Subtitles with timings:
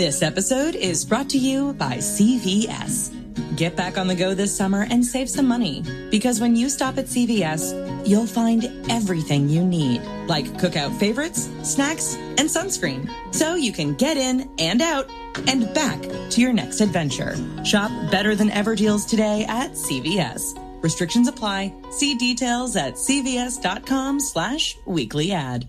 [0.00, 3.12] This episode is brought to you by CVS.
[3.54, 5.84] Get back on the go this summer and save some money.
[6.10, 12.14] Because when you stop at CVS, you'll find everything you need, like cookout favorites, snacks,
[12.14, 13.10] and sunscreen.
[13.34, 15.10] So you can get in and out
[15.46, 17.36] and back to your next adventure.
[17.62, 20.82] Shop better than ever deals today at CVS.
[20.82, 21.74] Restrictions apply.
[21.90, 25.68] See details at cvs.com slash weekly ad.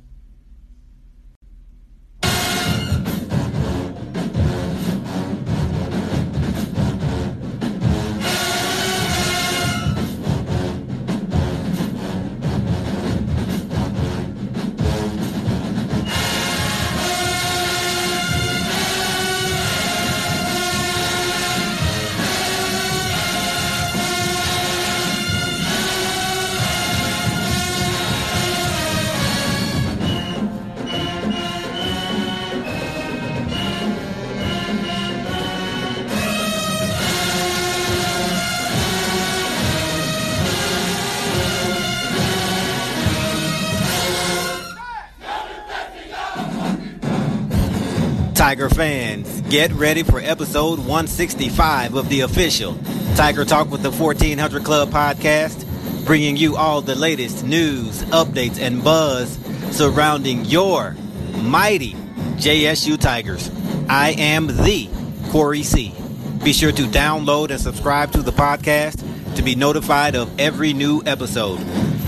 [48.52, 52.77] Tiger fans, get ready for episode 165 of the official
[53.16, 55.66] Tiger Talk with the 1400 Club podcast,
[56.05, 59.39] bringing you all the latest news, updates, and buzz
[59.72, 60.97] surrounding your
[61.44, 61.94] mighty
[62.35, 63.49] JSU Tigers.
[63.88, 64.89] I am the
[65.29, 65.95] Corey C.
[66.44, 69.02] Be sure to download and subscribe to the podcast
[69.38, 71.61] to be notified of every new episode.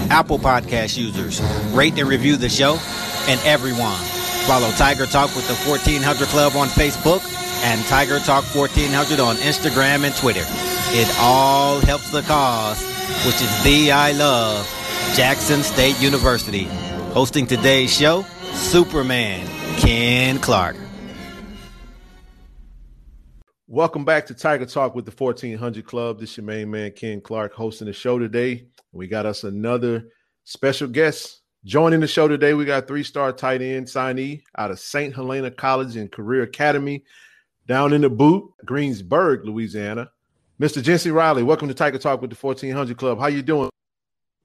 [0.10, 2.78] Apple Podcast users, rate and review the show,
[3.30, 4.23] and everyone.
[4.46, 7.24] Follow Tiger Talk with the 1400 Club on Facebook
[7.64, 10.44] and Tiger Talk 1400 on Instagram and Twitter.
[10.90, 12.78] It all helps the cause,
[13.26, 14.68] which is the I love
[15.16, 16.66] Jackson State University.
[17.14, 20.76] Hosting today's show, Superman Ken Clark.
[23.68, 26.20] Welcome back to Tiger Talk with the 1400 Club.
[26.20, 28.68] This is your main man, Ken Clark, hosting the show today.
[28.92, 30.10] We got us another
[30.44, 32.54] special guest joining the show today.
[32.54, 35.16] We got three star tight end signee out of St.
[35.16, 37.04] Helena College and Career Academy
[37.68, 40.10] down in the boot, Greensburg, Louisiana.
[40.60, 40.84] Mr.
[40.84, 43.20] Jency Riley, welcome to Tiger Talk with the 1400 Club.
[43.20, 43.70] How you doing?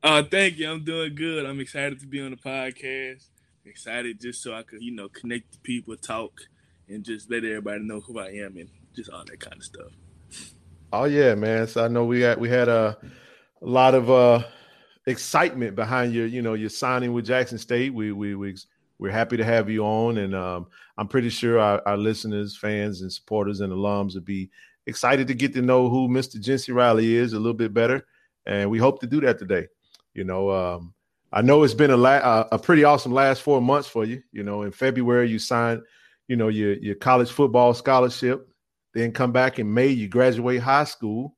[0.03, 0.71] Uh, thank you.
[0.71, 1.45] I'm doing good.
[1.45, 3.27] I'm excited to be on the podcast.
[3.65, 6.41] Excited just so I could, you know, connect to people, talk,
[6.89, 9.93] and just let everybody know who I am and just all that kind of stuff.
[10.93, 11.67] Oh yeah, man.
[11.67, 12.97] So I know we had we had a,
[13.61, 14.43] a lot of uh
[15.08, 17.92] excitement behind your, you know, your signing with Jackson State.
[17.92, 18.56] We we we
[18.98, 23.00] we're happy to have you on, and um, I'm pretty sure our, our, listeners, fans,
[23.02, 24.50] and supporters and alums would be
[24.86, 26.36] excited to get to know who Mr.
[26.36, 28.04] Jency Riley is a little bit better,
[28.46, 29.69] and we hope to do that today.
[30.14, 30.94] You know, um,
[31.32, 34.22] I know it's been a la- a pretty awesome last four months for you.
[34.32, 35.82] You know, in February you signed,
[36.26, 38.48] you know, your your college football scholarship.
[38.94, 41.36] Then come back in May, you graduate high school.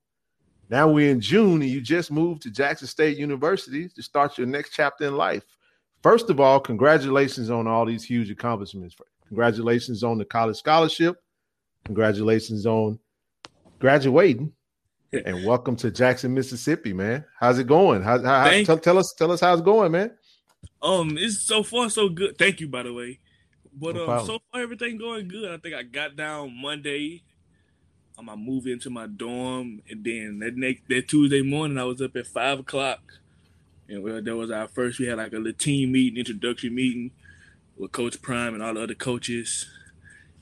[0.71, 4.47] Now we're in June, and you just moved to Jackson State University to start your
[4.47, 5.43] next chapter in life.
[6.01, 8.95] First of all, congratulations on all these huge accomplishments.
[9.27, 11.21] Congratulations on the college scholarship.
[11.87, 13.01] Congratulations on
[13.81, 14.53] graduating.
[15.13, 17.25] And welcome to Jackson, Mississippi, man.
[17.41, 18.01] How's it going?
[18.03, 20.13] How, how, how tell, tell, us, tell us how it's going, man.
[20.81, 22.39] Um, it's so far so good.
[22.39, 23.19] Thank you, by the way.
[23.73, 25.51] But no um, so far everything going good.
[25.51, 27.25] I think I got down Monday
[28.21, 32.03] um, I moved into my dorm, and then that next that Tuesday morning, I was
[32.03, 33.01] up at five o'clock,
[33.89, 34.99] and well, that was our first.
[34.99, 37.13] We had like a little team meeting, introduction meeting
[37.79, 39.67] with Coach Prime and all the other coaches.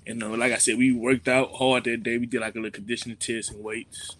[0.06, 2.18] And uh, like I said, we worked out hard that day.
[2.18, 4.16] We did like a little conditioning test and weights.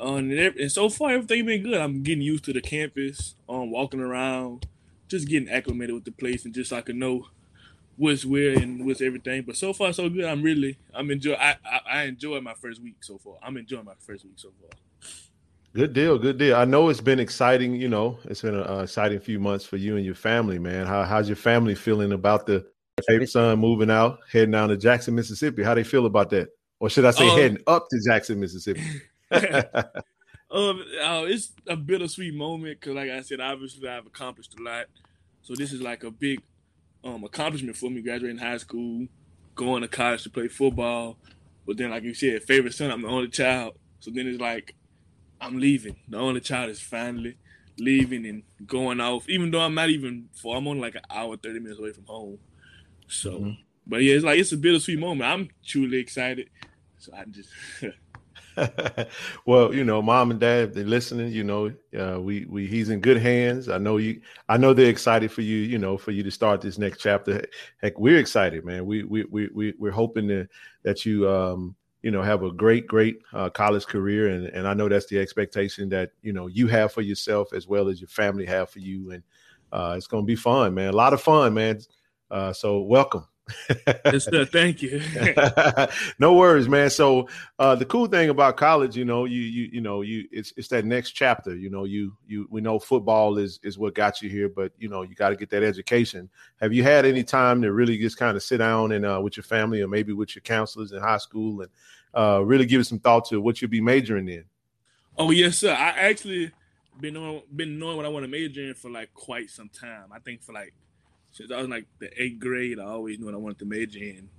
[0.00, 1.74] Uh, and, and, so far, everything been good.
[1.74, 4.66] I'm getting used to the campus, um, walking around,
[5.08, 7.26] just getting acclimated with the place, and just so I can know
[7.96, 9.42] what's where and what's everything.
[9.42, 10.24] But so far, so good.
[10.24, 11.34] I'm really, I'm enjoy.
[11.34, 13.34] I, I, I enjoy my first week so far.
[13.42, 14.70] I'm enjoying my first week so far.
[15.74, 16.54] Good deal, good deal.
[16.54, 17.74] I know it's been exciting.
[17.74, 20.86] You know, it's been an exciting few months for you and your family, man.
[20.86, 22.64] How, how's your family feeling about the
[23.08, 25.64] favorite son moving out, heading down to Jackson, Mississippi?
[25.64, 26.48] How they feel about that,
[26.78, 28.82] or should I say, um, heading up to Jackson, Mississippi?
[29.32, 34.86] um, uh, it's a bittersweet moment because, like I said, obviously I've accomplished a lot.
[35.42, 36.40] So this is like a big
[37.04, 39.06] um, accomplishment for me graduating high school.
[39.54, 41.16] going to college to play football.
[41.66, 43.74] But then, like you said, favorite son, I'm the only child.
[44.00, 44.74] So then it's like,
[45.40, 45.96] I'm leaving.
[46.08, 47.36] The only child is finally
[47.78, 51.36] leaving and going off, even though I'm not even for I'm only like an hour,
[51.36, 52.38] 30 minutes away from home.
[53.08, 53.50] So, mm-hmm.
[53.86, 55.30] but yeah, it's like it's a bittersweet moment.
[55.30, 56.48] I'm truly excited.
[56.98, 57.50] So I just
[59.46, 61.32] well, you know, mom and dad, they're listening.
[61.32, 63.68] You know, uh, we we he's in good hands.
[63.68, 64.20] I know you.
[64.48, 65.56] I know they're excited for you.
[65.56, 67.44] You know, for you to start this next chapter.
[67.82, 68.86] Heck, we're excited, man.
[68.86, 70.46] We we we we we're hoping to,
[70.82, 74.74] that you um you know have a great great uh, college career, and and I
[74.74, 78.08] know that's the expectation that you know you have for yourself as well as your
[78.08, 79.22] family have for you, and
[79.72, 80.88] uh, it's gonna be fun, man.
[80.88, 81.80] A lot of fun, man.
[82.30, 83.26] Uh, so welcome
[83.86, 84.44] yes, sir.
[84.44, 85.02] Thank you.
[86.18, 86.88] no worries, man.
[86.90, 90.52] So uh, the cool thing about college, you know, you you you know, you it's
[90.56, 91.54] it's that next chapter.
[91.54, 94.88] You know, you you we know football is is what got you here, but you
[94.88, 96.30] know, you got to get that education.
[96.60, 99.36] Have you had any time to really just kind of sit down and uh, with
[99.36, 101.70] your family or maybe with your counselors in high school and
[102.16, 104.44] uh, really give some thought to what you'll be majoring in?
[105.18, 105.72] Oh yes, sir.
[105.72, 106.50] I actually
[107.00, 110.12] been knowing been knowing what I want to major in for like quite some time.
[110.12, 110.72] I think for like
[111.34, 113.98] since I was like the eighth grade, I always knew what I wanted to major
[113.98, 114.30] in.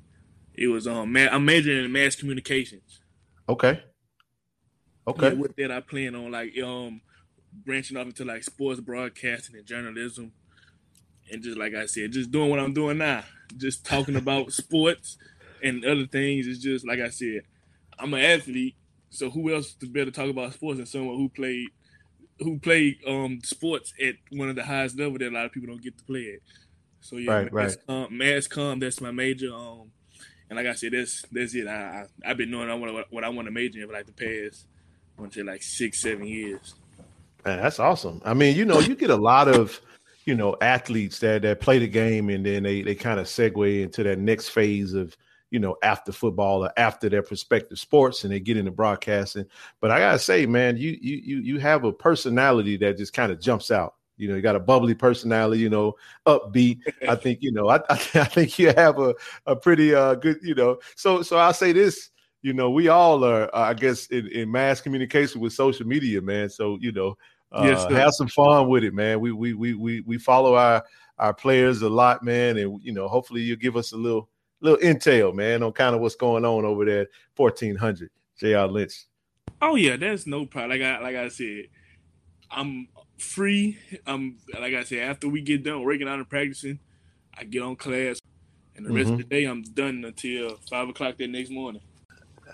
[0.53, 3.01] It was um, man, I'm majoring in mass communications.
[3.49, 3.83] Okay.
[5.05, 5.27] Okay.
[5.27, 7.01] Yeah, with that, I plan on like um
[7.53, 10.31] branching off into like sports broadcasting and journalism,
[11.29, 13.25] and just like I said, just doing what I'm doing now,
[13.57, 15.17] just talking about sports
[15.61, 16.47] and other things.
[16.47, 17.41] It's just like I said,
[17.99, 18.75] I'm an athlete,
[19.09, 21.67] so who else to better talk about sports than someone who played
[22.39, 25.67] who played um sports at one of the highest level that a lot of people
[25.67, 26.39] don't get to play at.
[27.05, 27.87] So yeah, right, mass, right.
[27.87, 29.53] Com, mass com, that's my major.
[29.53, 29.91] Um,
[30.49, 31.67] and like I said, that's that's it.
[31.67, 34.07] I, I have been knowing I want what I want to major in for like
[34.07, 34.65] the past,
[35.15, 36.73] I want to say like six seven years.
[37.45, 38.23] Man, that's awesome.
[38.25, 39.79] I mean, you know, you get a lot of
[40.25, 43.83] you know athletes that that play the game and then they they kind of segue
[43.83, 45.15] into that next phase of
[45.51, 49.45] you know after football or after their prospective sports and they get into broadcasting
[49.79, 53.31] but i gotta say man you you you you have a personality that just kind
[53.31, 55.95] of jumps out you know, you got a bubbly personality, you know,
[56.25, 56.79] upbeat.
[57.07, 59.13] I think, you know, I, I, think you have a,
[59.45, 60.79] a pretty uh, good, you know.
[60.95, 62.09] So so I'll say this,
[62.41, 66.21] you know, we all are, uh, I guess, in, in mass communication with social media,
[66.21, 66.49] man.
[66.49, 67.17] So, you know,
[67.51, 69.19] uh, yes, have some fun with it, man.
[69.19, 70.83] We we we we we follow our
[71.17, 74.29] our players a lot, man, and you know, hopefully you'll give us a little
[74.61, 78.09] little intel, man, on kind of what's going on over there, fourteen hundred.
[78.37, 78.67] J.R.
[78.67, 79.05] Lynch.
[79.61, 80.71] Oh yeah, there's no problem.
[80.71, 81.67] Like I like I said,
[82.51, 83.77] I'm free.
[84.05, 86.79] Um, like I said, after we get done working out and practicing,
[87.37, 88.19] I get on class,
[88.75, 89.13] and the rest mm-hmm.
[89.13, 91.81] of the day I'm done until five o'clock that next morning.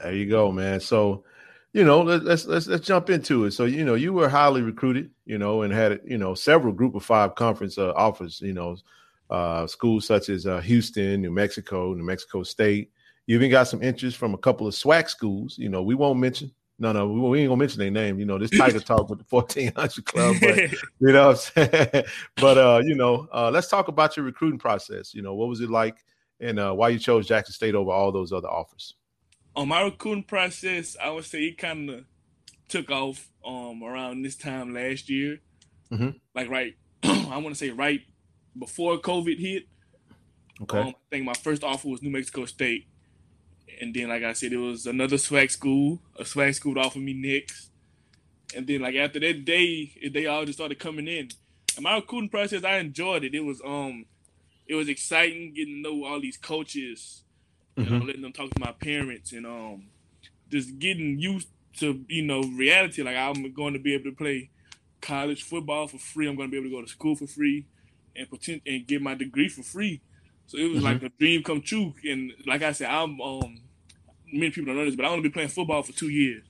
[0.01, 0.79] There you go, man.
[0.79, 1.23] So,
[1.73, 3.51] you know, let, let's let's let's jump into it.
[3.51, 6.73] So, you know, you were highly recruited, you know, and had it, you know several
[6.73, 8.77] Group of Five conference uh, offers, you know,
[9.29, 12.91] uh, schools such as uh, Houston, New Mexico, New Mexico State.
[13.27, 15.57] You even got some interest from a couple of SWAC schools.
[15.57, 18.17] You know, we won't mention no, no, we, ain't gonna mention their name.
[18.17, 20.57] You know, this Tiger Talk with the 1400 Club, but
[20.99, 22.05] you know, what I'm saying?
[22.37, 25.13] but uh, you know, uh, let's talk about your recruiting process.
[25.13, 25.97] You know, what was it like,
[26.39, 28.95] and uh, why you chose Jackson State over all those other offers?
[29.55, 32.05] On my recruiting process, I would say it kind of
[32.67, 35.37] took off um around this time last year,
[35.91, 36.09] mm-hmm.
[36.33, 36.73] like right,
[37.03, 38.01] I want to say right
[38.57, 39.67] before COVID hit.
[40.63, 42.87] Okay, um, I think my first offer was New Mexico State
[43.79, 46.01] and then like I said, it was another SWAC school.
[46.17, 47.69] A SWAC school offered me next,
[48.55, 51.29] and then like after that day, they all just started coming in.
[51.75, 53.35] And my recruiting process, I enjoyed it.
[53.35, 54.05] It was um,
[54.67, 57.23] it was exciting getting to know all these coaches,
[57.75, 57.99] you mm-hmm.
[57.99, 59.85] know, letting them talk to my parents, and um,
[60.49, 63.03] just getting used to you know reality.
[63.03, 64.49] Like I'm going to be able to play
[65.01, 66.27] college football for free.
[66.27, 67.65] I'm going to be able to go to school for free,
[68.15, 70.01] and pretend and get my degree for free.
[70.47, 70.85] So it was mm-hmm.
[70.85, 71.93] like a dream come true.
[72.03, 73.61] And like I said, I'm um
[74.31, 76.43] many people don't know this, but I only been playing football for two years.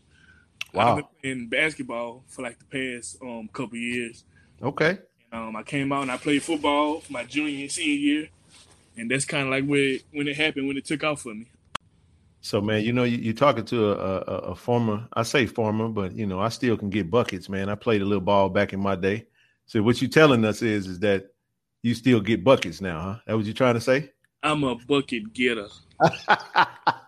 [0.73, 0.91] Wow.
[0.91, 4.23] I've been playing basketball for like the past um couple years.
[4.61, 4.99] Okay.
[5.33, 8.29] Um, I came out and I played football for my junior and senior year,
[8.97, 11.47] and that's kind of like where when it happened when it took off for me.
[12.41, 15.07] So man, you know you, are talking to a, a, a, former.
[15.13, 17.69] I say former, but you know I still can get buckets, man.
[17.69, 19.27] I played a little ball back in my day.
[19.67, 21.27] So what you telling us is is that
[21.83, 23.15] you still get buckets now, huh?
[23.27, 24.11] That what you trying to say?
[24.43, 25.67] I'm a bucket getter.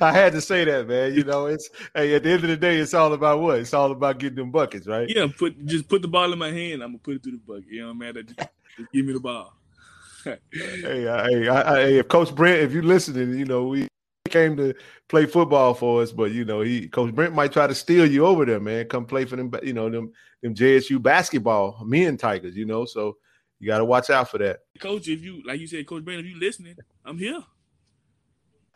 [0.00, 1.14] I had to say that, man.
[1.14, 3.58] You know, it's hey, at the end of the day, it's all about what?
[3.58, 5.08] It's all about getting them buckets, right?
[5.08, 6.82] Yeah, put just put the ball in my hand.
[6.82, 7.66] I'm gonna put it through the bucket.
[7.68, 8.14] You know, man.
[8.14, 9.54] Just, just give me the ball.
[10.24, 13.86] hey, I, hey, I, I, if Coach Brent, if you're listening, you know we
[14.30, 14.74] came to
[15.08, 18.26] play football for us, but you know he Coach Brent might try to steal you
[18.26, 18.86] over there, man.
[18.86, 22.84] Come play for them, you know them them JSU basketball men Tigers, you know.
[22.86, 23.18] So
[23.60, 24.60] you got to watch out for that.
[24.80, 27.42] Coach, if you like you said, Coach Brent, if you listening, I'm here.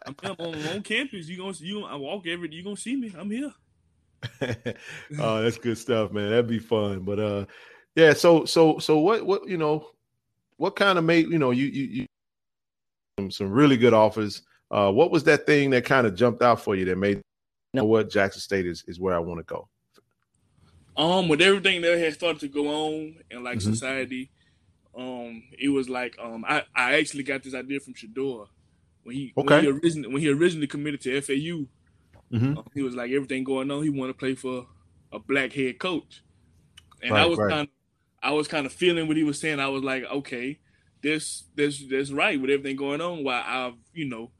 [0.07, 1.29] I'm, on, on campus.
[1.29, 3.13] You gonna you I walk every you gonna see me.
[3.17, 3.53] I'm here.
[5.19, 6.31] oh, that's good stuff, man.
[6.31, 7.01] That'd be fun.
[7.01, 7.45] But uh,
[7.95, 8.13] yeah.
[8.13, 9.91] So so so what what you know,
[10.57, 12.07] what kind of made you know you you, you
[13.19, 14.43] some, some really good offers.
[14.71, 17.23] Uh, what was that thing that kind of jumped out for you that made you
[17.75, 19.69] know what Jackson State is is where I want to go?
[20.97, 23.73] Um, with everything that had started to go on in like mm-hmm.
[23.73, 24.31] society,
[24.97, 28.49] um, it was like um, I I actually got this idea from Shedeur
[29.09, 29.55] when he okay.
[29.55, 31.67] when he originally when he originally committed to FAU.
[32.31, 32.59] Mm-hmm.
[32.59, 33.83] Um, he was like everything going on.
[33.83, 34.67] He wanted to play for
[35.11, 36.23] a black head coach,
[37.03, 37.51] and right, I was right.
[37.51, 37.69] kind of
[38.23, 39.61] I was kind of feeling what he was saying.
[39.61, 40.59] I was like, okay,
[41.03, 43.25] this this this right with everything going on.
[43.25, 44.31] While I you know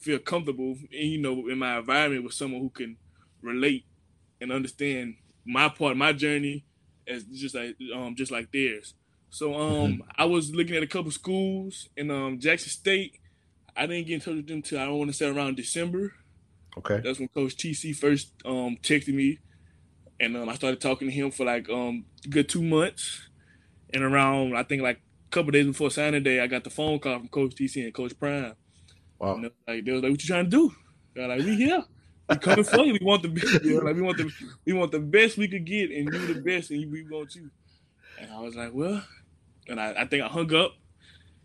[0.00, 2.96] feel comfortable, and, you know, in my environment with someone who can
[3.40, 3.84] relate
[4.40, 5.14] and understand
[5.46, 6.64] my part, my journey,
[7.06, 8.94] as just like um just like theirs.
[9.30, 10.10] So um mm-hmm.
[10.16, 13.20] I was looking at a couple schools in um Jackson State.
[13.78, 16.12] I didn't get in touch with them till I don't want to say around December.
[16.78, 17.00] Okay.
[17.02, 19.38] That's when Coach TC first um texted me,
[20.20, 23.28] and um I started talking to him for like um good two months,
[23.94, 26.98] and around I think like a couple days before signing day, I got the phone
[26.98, 28.54] call from Coach TC and Coach Prime.
[29.18, 29.34] Wow.
[29.34, 30.72] And like they was like, "What you trying to do?"
[31.14, 31.84] They're like, "We here."
[32.28, 32.92] We coming for you.
[32.92, 33.64] We want the best.
[33.64, 34.30] You know, like we want the
[34.66, 37.50] we want the best we could get, and you the best, and we want you.
[38.20, 39.02] And I was like, well,
[39.66, 40.72] and I, I think I hung up,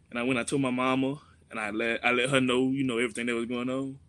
[0.10, 0.40] and I went.
[0.40, 1.22] I told my mama,
[1.54, 4.00] and I let I let her know, you know, everything that was going on.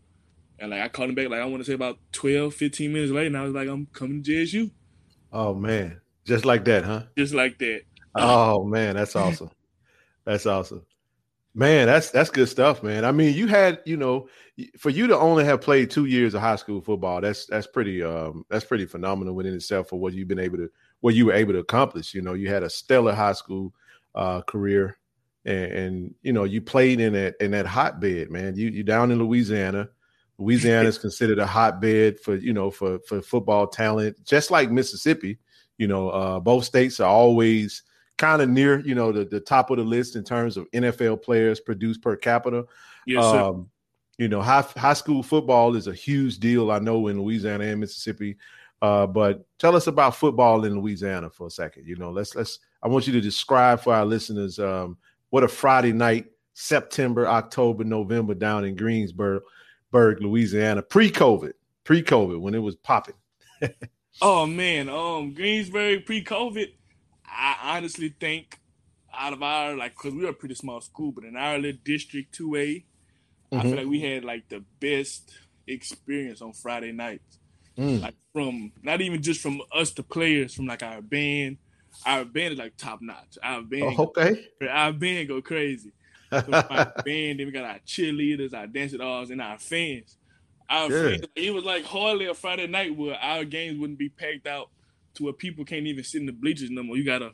[0.59, 3.13] And like I called him back, like I want to say about 12, 15 minutes
[3.13, 4.71] later, and I was like, I'm coming to JSU.
[5.33, 7.03] Oh man, just like that, huh?
[7.19, 7.83] Just like that.
[8.15, 9.51] Oh man, that's awesome.
[10.25, 10.87] that's awesome.
[11.55, 13.05] Man, that's that's good stuff, man.
[13.05, 14.29] I mean, you had, you know,
[14.79, 18.03] for you to only have played two years of high school football, that's that's pretty
[18.03, 20.71] um that's pretty phenomenal within itself for what you've been able to
[21.01, 22.15] what you were able to accomplish.
[22.15, 23.75] You know, you had a stellar high school
[24.15, 24.97] uh career
[25.45, 28.57] and, and you know, you played in that in that hotbed, man.
[28.57, 29.89] You you down in Louisiana.
[30.39, 35.39] Louisiana is considered a hotbed for, you know, for for football talent, just like Mississippi.
[35.79, 37.83] You know, uh both states are always
[38.17, 41.23] kind of near, you know, the, the top of the list in terms of NFL
[41.23, 42.67] players produced per capita.
[43.07, 43.69] Yes, um,
[44.19, 46.71] you know, high high school football is a huge deal.
[46.71, 48.37] I know in Louisiana and Mississippi.
[48.83, 51.87] Uh, but tell us about football in Louisiana for a second.
[51.87, 52.59] You know, let's let's.
[52.83, 54.99] I want you to describe for our listeners um,
[55.35, 59.43] what a Friday night, September, October, November down in Greensburg,
[59.93, 63.17] Louisiana, pre-COVID, pre-COVID when it was popping.
[64.23, 66.69] oh man, um, Greensburg pre-COVID
[67.27, 68.61] I honestly think
[69.13, 71.81] out of our like because we were a pretty small school, but in our little
[71.83, 73.59] district two A, mm-hmm.
[73.59, 75.33] I feel like we had like the best
[75.67, 77.41] experience on Friday nights.
[77.77, 78.03] Mm.
[78.03, 81.59] Like from not even just from us the players, from like our band.
[82.07, 83.39] Our band is like top notch.
[83.43, 84.47] Our band, oh, okay.
[84.61, 85.93] Go, our band go crazy.
[86.31, 90.17] So our band, then we got our cheerleaders, our dance dolls, and our fans.
[90.69, 91.21] Our Good.
[91.21, 94.71] fans, it was like hardly a Friday night where our games wouldn't be packed out
[95.15, 96.97] to where people can't even sit in the bleachers no more.
[96.97, 97.33] You gotta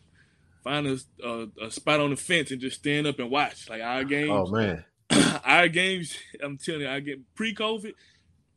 [0.63, 3.69] find a, a, a spot on the fence and just stand up and watch.
[3.69, 4.31] Like our games.
[4.31, 4.85] Oh man,
[5.45, 6.17] our games.
[6.43, 7.93] I'm telling you, I get pre-COVID.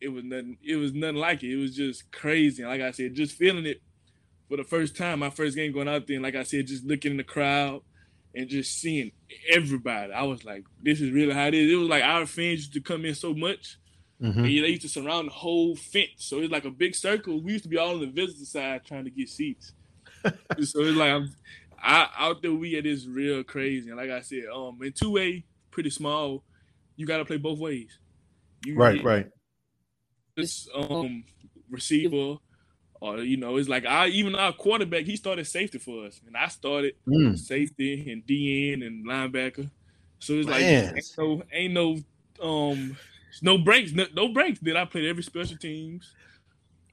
[0.01, 0.57] It was nothing.
[0.63, 1.53] It was nothing like it.
[1.53, 2.62] It was just crazy.
[2.62, 3.81] And like I said, just feeling it
[4.50, 5.20] for the first time.
[5.20, 7.82] My first game going out there, and like I said, just looking in the crowd
[8.36, 9.12] and just seeing
[9.52, 10.12] everybody.
[10.12, 11.72] I was like, this is really how it is.
[11.72, 13.78] It was like our fans used to come in so much
[14.24, 14.40] Mm-hmm.
[14.40, 16.08] And they used to surround the whole fence.
[16.18, 17.42] So it's like a big circle.
[17.42, 19.74] We used to be all on the visitor side trying to get seats.
[20.24, 21.30] so it's like I'm
[21.78, 23.90] I, out there we it is real crazy.
[23.90, 26.44] And like I said, um in two A, pretty small,
[26.96, 28.00] you gotta play both ways.
[28.66, 29.28] You right, right.
[30.38, 31.26] This um
[31.70, 32.38] receiver
[33.03, 36.22] or you know, it's like I even our quarterback, he started safety for us.
[36.25, 37.38] And I started mm.
[37.38, 39.69] safety and DN and linebacker.
[40.19, 40.93] So it's Man.
[40.93, 41.98] like ain't no ain't no
[42.41, 42.98] um
[43.41, 44.60] no breaks, no, no breaks.
[44.62, 46.13] Then I played every special teams.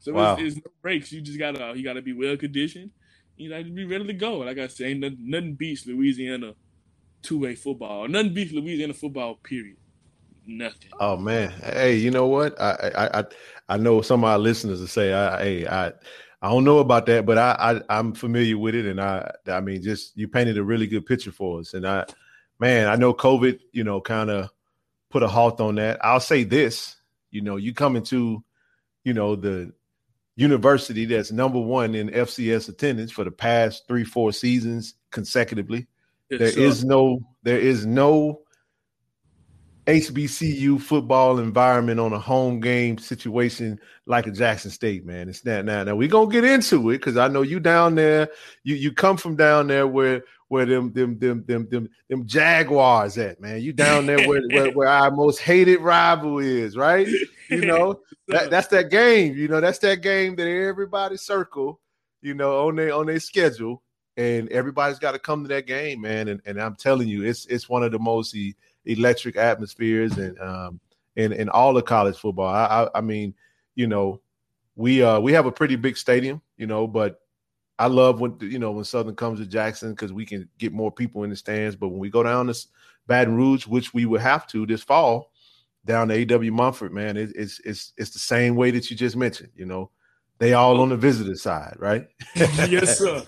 [0.00, 0.34] So wow.
[0.34, 1.12] it's, it's, no breaks.
[1.12, 2.90] You just gotta you gotta be well conditioned.
[3.36, 4.38] You gotta be ready to go.
[4.38, 6.54] Like I said, ain't nothing, nothing beats Louisiana
[7.22, 8.08] two way football.
[8.08, 9.36] Nothing beats Louisiana football.
[9.36, 9.76] Period.
[10.56, 10.90] Nothing.
[10.98, 12.60] Oh man, hey, you know what?
[12.60, 13.24] I I I,
[13.68, 15.92] I know some of our listeners will say, I, hey, I.
[16.42, 19.60] I don't know about that, but I, I I'm familiar with it, and I I
[19.60, 22.06] mean, just you painted a really good picture for us, and I,
[22.58, 24.48] man, I know COVID, you know, kind of
[25.10, 26.02] put a halt on that.
[26.02, 26.96] I'll say this,
[27.30, 28.42] you know, you come into,
[29.04, 29.72] you know, the
[30.36, 35.88] university that's number one in FCS attendance for the past three, four seasons consecutively.
[36.30, 38.42] It's there is no, there is no
[39.86, 45.28] HBCU football environment on a home game situation like a Jackson State, man.
[45.28, 45.84] It's that now.
[45.84, 48.28] Now we're gonna get into it because I know you down there.
[48.62, 53.16] You you come from down there where where them them them them them them Jaguars
[53.18, 53.62] at, man.
[53.62, 57.08] You down there where, where, where our most hated rival is, right?
[57.48, 59.36] You know, that, that's that game.
[59.36, 61.80] You know, that's that game that everybody circle,
[62.20, 63.82] you know, on their on their schedule.
[64.20, 66.28] And everybody's got to come to that game, man.
[66.28, 68.36] And, and I'm telling you, it's it's one of the most
[68.84, 70.80] electric atmospheres and um
[71.16, 72.46] in, in all of college football.
[72.46, 73.34] I, I I mean,
[73.74, 74.20] you know,
[74.76, 77.20] we uh we have a pretty big stadium, you know, but
[77.78, 80.92] I love when you know when Southern comes to Jackson because we can get more
[80.92, 81.74] people in the stands.
[81.74, 82.66] But when we go down to
[83.06, 85.32] Baton Rouge, which we would have to this fall,
[85.86, 89.16] down to AW Mumford, man, it, it's it's it's the same way that you just
[89.16, 89.48] mentioned.
[89.56, 89.90] You know,
[90.38, 92.06] they all on the visitor side, right?
[92.34, 93.22] yes, sir.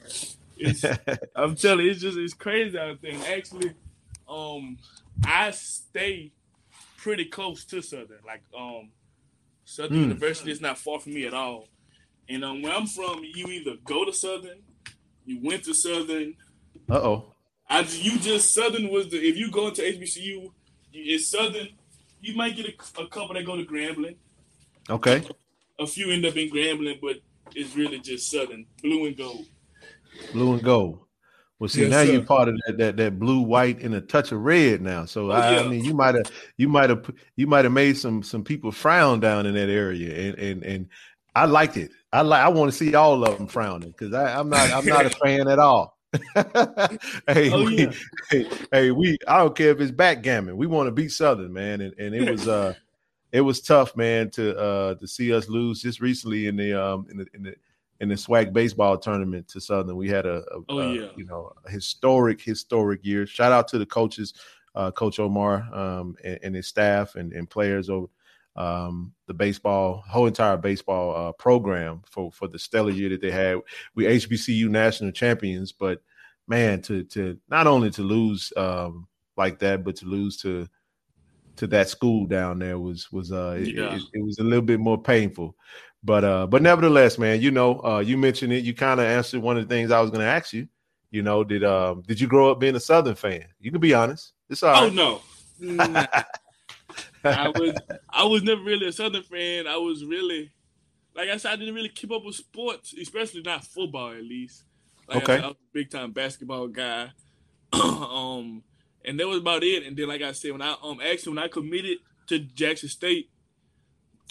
[0.64, 0.84] It's,
[1.36, 3.12] I'm telling you, it's just it's crazy out there.
[3.36, 3.72] Actually,
[4.28, 4.78] um,
[5.24, 6.32] I stay
[6.96, 8.20] pretty close to Southern.
[8.26, 8.90] Like, um,
[9.64, 10.02] Southern mm.
[10.02, 11.68] University is not far from me at all.
[12.28, 14.60] And um, where I'm from, you either go to Southern,
[15.24, 16.34] you went to Southern.
[16.88, 17.32] Uh oh.
[17.68, 20.50] I you just Southern was the if you go into HBCU,
[20.92, 21.68] it's Southern.
[22.20, 24.16] You might get a, a couple that go to Grambling.
[24.88, 25.24] Okay.
[25.78, 27.16] A few end up in Grambling, but
[27.54, 29.46] it's really just Southern, blue and gold.
[30.32, 31.00] Blue and gold.
[31.58, 32.12] Well, see, yes, now sir.
[32.12, 35.04] you're part of that, that that blue, white, and a touch of red now.
[35.04, 35.60] So oh, I, yeah.
[35.60, 38.72] I, mean, you might have you might have you might have made some some people
[38.72, 40.88] frown down in that area, and and and
[41.36, 41.92] I liked it.
[42.12, 42.44] I like.
[42.44, 44.72] I want to see all of them frowning because I'm not.
[44.72, 45.96] I'm not a fan at all.
[46.34, 47.92] hey, oh, we, yeah.
[48.28, 49.16] hey, hey, we.
[49.28, 50.56] I don't care if it's backgammon.
[50.56, 52.74] We want to beat Southern, man, and and it was uh,
[53.32, 57.06] it was tough, man, to uh to see us lose just recently in the um
[57.08, 57.54] in the in the
[58.02, 59.96] in the SWAC baseball tournament to Southern.
[59.96, 61.08] We had a, a, oh, yeah.
[61.16, 63.26] you know a historic historic year.
[63.26, 64.34] Shout out to the coaches,
[64.74, 68.08] uh, Coach Omar um, and, and, his staff and, and players over
[68.56, 73.30] um, the baseball, whole entire baseball uh, program for for the stellar year that they
[73.30, 73.58] had.
[73.94, 76.02] We HBCU national champions, but
[76.48, 79.06] man, to to not only to lose um,
[79.36, 80.68] like that, but to lose to
[81.54, 83.94] to that school down there was was uh yeah.
[83.94, 85.54] it, it, was a little bit more painful.
[86.04, 89.40] But uh but nevertheless, man, you know, uh you mentioned it, you kind of answered
[89.40, 90.68] one of the things I was gonna ask you.
[91.10, 93.44] You know, did um did you grow up being a Southern fan?
[93.60, 94.32] You can be honest.
[94.48, 94.94] It's all oh, right.
[94.94, 95.20] No.
[97.24, 97.74] I was
[98.10, 99.66] I was never really a Southern fan.
[99.66, 100.50] I was really
[101.14, 104.64] like I said, I didn't really keep up with sports, especially not football at least.
[105.08, 105.38] Like okay.
[105.38, 107.10] I, I was a big time basketball guy.
[107.72, 108.62] um
[109.04, 109.84] and that was about it.
[109.84, 113.30] And then like I said, when I um actually when I committed to Jackson State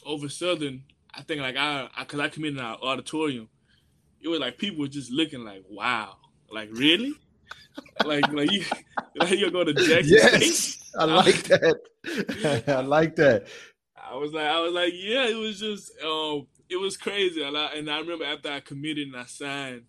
[0.06, 3.50] over Southern, I think like I, I cause I committed in our auditorium,
[4.22, 6.18] it was like people were just looking like, wow,
[6.50, 7.14] like really?
[8.06, 8.64] like like you
[9.16, 11.00] like you go to Jackson yes, State?
[11.00, 12.64] I like that.
[12.68, 13.48] I like that.
[14.12, 17.42] I was like, I was like, yeah, it was just, um, it was crazy.
[17.42, 19.84] And I, and I remember after I committed and I signed,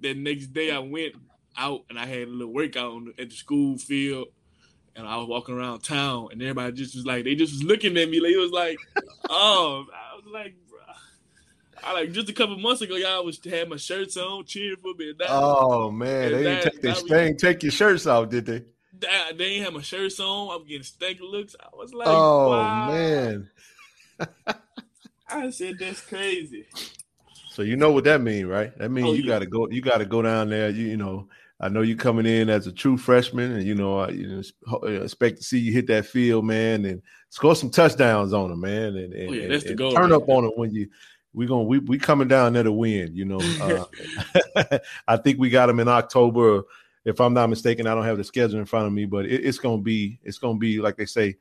[0.00, 1.14] that next day I went
[1.56, 4.28] out and I had a little workout on, at the school field,
[4.94, 7.96] and I was walking around town, and everybody just was like, they just was looking
[7.96, 8.20] at me.
[8.20, 8.78] Like, it was like,
[9.30, 9.86] oh,
[10.32, 10.54] Like,
[11.82, 14.94] I like just a couple months ago, y'all was had my shirts on, cheering for
[14.94, 15.14] me.
[15.18, 18.64] That, oh man, they didn't take, they didn't take your shirts off, did they?
[19.36, 20.54] they ain't have my shirts on.
[20.54, 21.54] I'm getting stank looks.
[21.60, 22.88] I was like, oh wow.
[22.88, 23.50] man.
[25.28, 26.66] I said that's crazy.
[27.50, 28.76] So you know what that means, right?
[28.78, 29.34] That means oh, you yeah.
[29.34, 29.68] got to go.
[29.68, 30.70] You got to go down there.
[30.70, 31.28] You, you know,
[31.60, 34.86] I know you're coming in as a true freshman, and you know, I you know,
[34.86, 38.96] expect to see you hit that field, man, and score some touchdowns on them, man,
[38.96, 40.22] and, and, oh, yeah, that's and, the goal, turn right?
[40.22, 40.88] up on them when you.
[41.34, 43.40] We gonna we we coming down there to win, you know.
[44.56, 46.64] Uh, I think we got them in October
[47.08, 49.44] if I'm not mistaken, I don't have the schedule in front of me, but it,
[49.44, 51.36] it's gonna be it's gonna be like they say.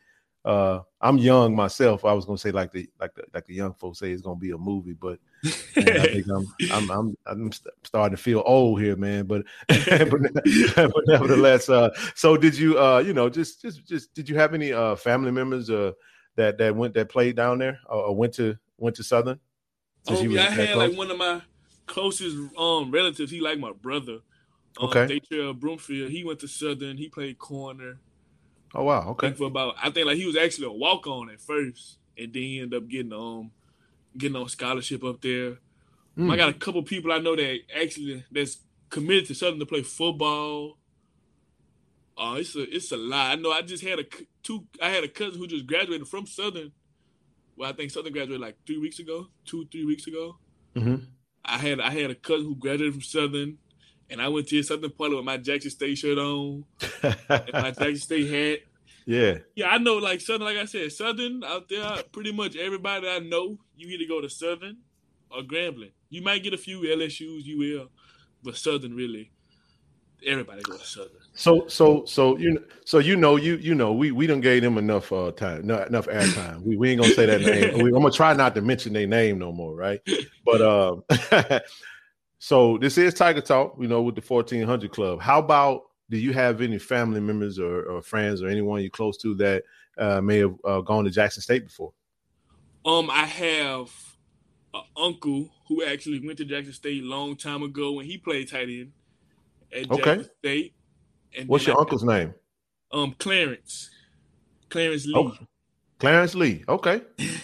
[0.47, 2.05] Uh, I'm young myself.
[2.05, 4.39] I was gonna say like the like the like the young folks say it's gonna
[4.39, 5.19] be a movie, but
[5.75, 7.51] man, I think I'm I'm I'm I'm
[7.83, 9.25] starting to feel old here, man.
[9.25, 14.29] But but, but nevertheless, uh, so did you uh you know just just just did
[14.29, 15.91] you have any uh family members uh
[16.37, 19.41] that that went that played down there or, or went to went to Southern?
[20.07, 20.89] Oh yeah, I had close?
[20.89, 21.41] like one of my
[21.87, 23.31] closest um relatives.
[23.31, 24.19] He like my brother.
[24.79, 25.19] Um, okay.
[25.19, 26.09] Daytrail Broomfield.
[26.09, 26.95] He went to Southern.
[26.95, 27.99] He played corner.
[28.77, 29.09] Oh wow.
[29.09, 29.33] Okay.
[29.33, 32.43] For about, I think like he was actually a walk on at first, and then
[32.43, 33.51] he ended up getting um
[34.15, 35.57] getting on scholarship up there.
[36.15, 36.31] Mm.
[36.31, 38.59] I got a couple people I know that actually that's
[38.91, 40.77] committed to Southern to play football.
[42.19, 43.31] Oh, uh, it's a it's a lot.
[43.31, 43.51] I know.
[43.51, 44.05] I just had a
[44.43, 44.65] two.
[44.79, 46.71] I had a cousin who just graduated from Southern.
[47.55, 50.37] Well, I think Southern graduated like three weeks ago, two three weeks ago.
[50.75, 51.03] Mm-hmm.
[51.43, 53.57] I had I had a cousin who graduated from Southern
[54.09, 56.63] and I went to Southern Party with my Jackson State shirt on
[57.03, 58.66] and my Jackson State hat.
[59.07, 59.37] Yeah.
[59.55, 63.19] Yeah, I know like Southern, like I said, Southern out there, pretty much everybody I
[63.19, 64.79] know, you either go to Southern
[65.31, 65.93] or Grambling.
[66.09, 67.89] You might get a few LSUs, you will,
[68.43, 69.31] but Southern really.
[70.25, 71.11] everybody goes to Southern.
[71.33, 74.77] So so so you so you know you you know we we don't gave them
[74.77, 76.63] enough uh time no, enough airtime.
[76.63, 77.77] We we ain't gonna say that name.
[77.83, 80.01] we, I'm gonna try not to mention their name no more, right?
[80.43, 81.03] But um,
[82.39, 85.21] so this is Tiger Talk, you know, with the 1400 Club.
[85.21, 89.17] How about do you have any family members or, or friends or anyone you're close
[89.17, 89.63] to that
[89.97, 91.91] uh, may have uh, gone to Jackson State before?
[92.85, 93.91] Um, I have
[94.73, 98.49] an uncle who actually went to Jackson State a long time ago when he played
[98.49, 98.93] tight end
[99.73, 100.01] at okay.
[100.01, 100.73] Jackson State.
[101.37, 102.33] And What's your I, uncle's name?
[102.91, 103.89] Um, Clarence.
[104.69, 105.13] Clarence Lee.
[105.15, 105.35] Oh,
[105.99, 106.63] Clarence Lee.
[106.67, 107.01] Okay.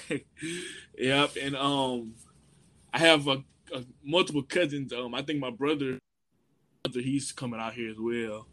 [0.97, 1.31] yep.
[1.41, 2.13] And um,
[2.93, 4.93] I have a, a, multiple cousins.
[4.93, 5.99] Um, I think my brother,
[6.93, 8.47] he's coming out here as well.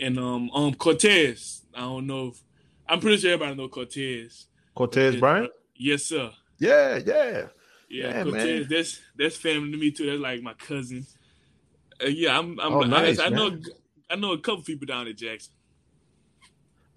[0.00, 1.62] And um, um, Cortez.
[1.74, 2.42] I don't know if
[2.88, 4.46] I'm pretty sure everybody know Cortez.
[4.74, 5.50] Cortez, Bryant.
[5.76, 6.30] Yes, sir.
[6.58, 7.46] Yeah, yeah.
[7.88, 8.60] Yeah, yeah Cortez.
[8.60, 8.66] Man.
[8.68, 10.06] That's that's family to me too.
[10.06, 11.06] That's like my cousin.
[12.02, 12.58] Uh, yeah, I'm.
[12.60, 13.56] I'm oh, nice, I, I know.
[14.10, 15.53] I know a couple people down at Jackson.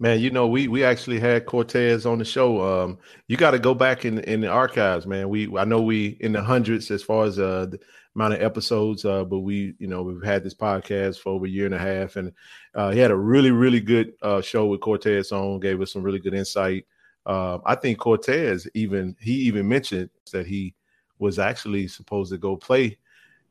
[0.00, 2.62] Man, you know, we we actually had Cortez on the show.
[2.62, 5.28] Um, you got to go back in in the archives, man.
[5.28, 7.80] We I know we in the hundreds as far as uh the
[8.14, 11.48] amount of episodes, uh, but we you know we've had this podcast for over a
[11.48, 12.32] year and a half, and
[12.76, 15.58] uh, he had a really really good uh, show with Cortez on.
[15.58, 16.86] Gave us some really good insight.
[17.26, 20.74] Uh, I think Cortez even he even mentioned that he
[21.18, 22.98] was actually supposed to go play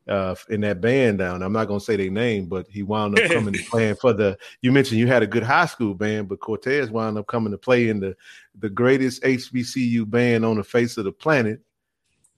[0.08, 1.42] uh, in that band down.
[1.42, 4.38] I'm not gonna say their name, but he wound up coming to playing for the.
[4.62, 7.58] You mentioned you had a good high school band, but Cortez wound up coming to
[7.58, 8.16] play in the
[8.58, 11.60] the greatest HBCU band on the face of the planet,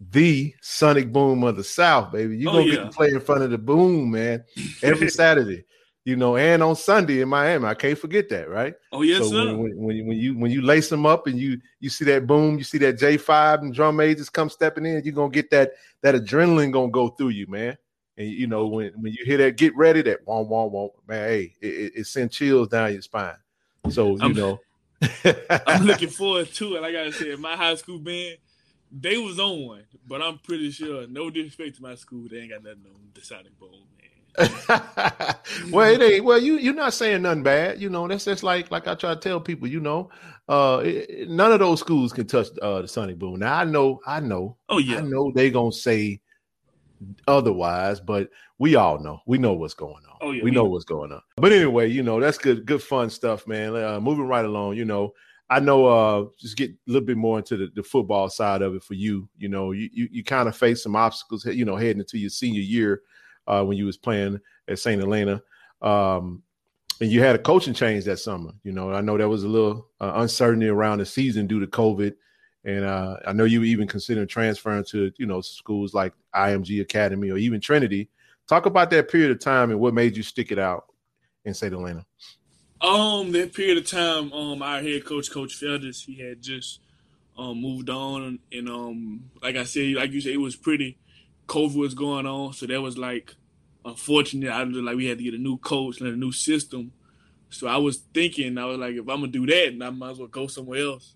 [0.00, 2.36] the Sonic Boom of the South, baby.
[2.36, 2.74] You oh, gonna yeah.
[2.74, 4.44] get to play in front of the boom, man,
[4.82, 5.64] every Saturday
[6.04, 7.66] you know, and on Sunday in Miami.
[7.66, 8.74] I can't forget that, right?
[8.92, 9.54] Oh yes, so sir.
[9.54, 12.58] When, when, when, you when you lace them up and you you see that boom,
[12.58, 15.72] you see that J five and drum majors come stepping in, you're gonna get that
[16.02, 17.76] that adrenaline gonna go through you, man.
[18.16, 21.28] And you know when when you hear that, get ready, that won't won't won't, man.
[21.28, 23.36] Hey, it, it, it sends chills down your spine.
[23.90, 24.60] So you I'm, know,
[25.66, 26.82] I'm looking forward to it.
[26.82, 28.38] Like I said, my high school band.
[28.92, 32.50] They was on one, but I'm pretty sure, no disrespect to my school, they ain't
[32.50, 33.84] got nothing on the Sonic Boom.
[35.72, 36.24] well, it ain't.
[36.24, 37.80] Well, you you're not saying nothing bad.
[37.80, 39.68] You know, that's just like like I try to tell people.
[39.68, 40.10] You know,
[40.48, 43.38] uh, it, none of those schools can touch uh, the Sonic Boom.
[43.38, 44.56] Now I know, I know.
[44.68, 46.20] Oh yeah, I know they gonna say
[47.26, 48.28] otherwise, but
[48.58, 49.20] we all know.
[49.26, 50.16] We know what's going on.
[50.20, 51.22] Oh yeah, we, we know what's going on.
[51.36, 53.74] But anyway, you know, that's good, good fun stuff, man.
[53.76, 54.76] Uh, moving right along.
[54.76, 55.14] You know,
[55.48, 55.86] I know.
[55.86, 58.94] Uh, just get a little bit more into the, the football side of it for
[58.94, 59.28] you.
[59.38, 61.44] You know, you you, you kind of face some obstacles.
[61.44, 63.02] You know, heading into your senior year
[63.46, 65.00] uh, when you was playing at St.
[65.00, 65.42] Helena.
[65.82, 66.42] Um,
[67.00, 68.52] and you had a coaching change that summer.
[68.62, 71.66] You know, I know there was a little uh, uncertainty around the season due to
[71.66, 72.14] COVID,
[72.64, 76.80] and uh, I know you were even considering transferring to you know schools like IMG
[76.82, 78.10] Academy or even Trinity.
[78.48, 80.86] Talk about that period of time and what made you stick it out
[81.44, 81.72] in St.
[81.72, 82.04] Helena.
[82.80, 86.80] Um, that period of time, um, our head coach, Coach Felders, he had just
[87.38, 90.98] um moved on, and um, like I said, like you said, it was pretty.
[91.46, 93.34] COVID was going on, so that was like
[93.84, 94.50] unfortunate.
[94.50, 96.92] I was like we had to get a new coach and a new system.
[97.50, 100.18] So I was thinking, I was like, if I'm gonna do that, I might as
[100.18, 101.14] well go somewhere else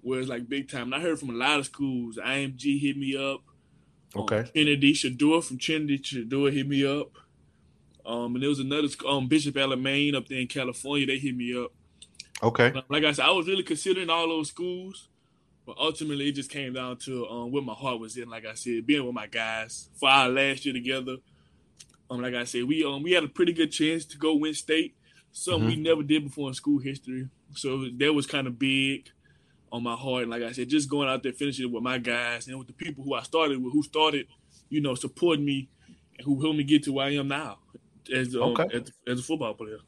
[0.00, 0.92] where it's like big time.
[0.92, 2.18] And I heard from a lot of schools.
[2.24, 3.42] IMG hit me up.
[4.14, 4.38] Um, okay.
[4.40, 7.10] Um, Trinity Shador from Trinity Shador hit me up.
[8.06, 11.06] Um, and there was another um Bishop Alemany up there in California.
[11.06, 11.72] They hit me up.
[12.42, 12.72] Okay.
[12.88, 15.08] like I said, I was really considering all those schools,
[15.66, 18.30] but ultimately it just came down to um what my heart was in.
[18.30, 21.16] Like I said, being with my guys for our last year together
[22.10, 24.54] um, like I said, we um we had a pretty good chance to go win
[24.54, 24.96] state,
[25.32, 25.76] something mm-hmm.
[25.76, 27.28] we never did before in school history.
[27.54, 29.10] So that was kind of big
[29.70, 30.22] on my heart.
[30.22, 32.66] And like I said, just going out there finishing it with my guys and with
[32.66, 34.26] the people who I started with, who started,
[34.68, 35.68] you know, supporting me
[36.16, 37.58] and who helped me get to where I am now
[38.14, 38.68] as um, okay.
[38.74, 39.78] as, as a football player.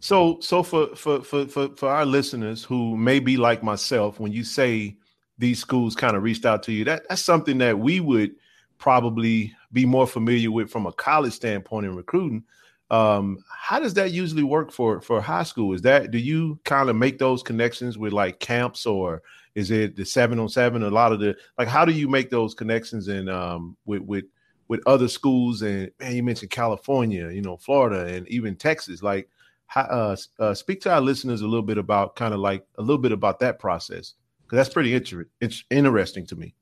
[0.00, 4.32] So, so for, for for for for our listeners who may be like myself, when
[4.32, 4.96] you say
[5.38, 8.34] these schools kind of reached out to you, that that's something that we would
[8.82, 12.42] probably be more familiar with from a college standpoint in recruiting.
[12.90, 15.72] Um, how does that usually work for for high school?
[15.72, 19.22] Is that do you kind of make those connections with like camps or
[19.54, 20.82] is it the seven on seven?
[20.82, 24.24] A lot of the like, how do you make those connections and um, with with
[24.66, 25.62] with other schools?
[25.62, 29.00] And man, you mentioned California, you know, Florida, and even Texas.
[29.00, 29.28] Like,
[29.76, 32.98] uh, uh, speak to our listeners a little bit about kind of like a little
[33.00, 35.28] bit about that process because that's pretty inter-
[35.70, 36.52] interesting to me.